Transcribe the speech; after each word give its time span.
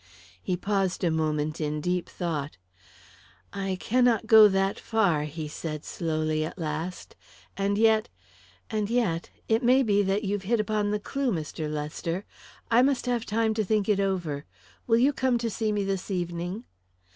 He 0.41 0.57
paused 0.57 1.03
a 1.03 1.11
moment 1.11 1.61
in 1.61 1.79
deep 1.79 2.09
thought. 2.09 2.57
"I 3.53 3.77
cannot 3.79 4.25
go 4.25 4.47
that 4.47 4.79
far," 4.79 5.25
he 5.25 5.47
said 5.47 5.85
slowly, 5.85 6.43
at 6.43 6.57
last. 6.57 7.15
"And 7.55 7.77
yet 7.77 8.09
and 8.71 8.89
yet 8.89 9.29
it 9.47 9.61
may 9.61 9.83
be 9.83 10.01
that 10.01 10.23
you've 10.23 10.41
hit 10.41 10.59
upon 10.59 10.89
the 10.89 10.99
clue, 10.99 11.31
Mr. 11.31 11.71
Lester. 11.71 12.25
I 12.71 12.81
must 12.81 13.05
have 13.05 13.27
time 13.27 13.53
to 13.53 13.63
think 13.63 13.87
it 13.87 13.99
over. 13.99 14.45
Will 14.87 14.97
you 14.97 15.13
come 15.13 15.37
to 15.37 15.51
see 15.51 15.71
me 15.71 15.83
this 15.85 16.09
evening?" 16.09 16.63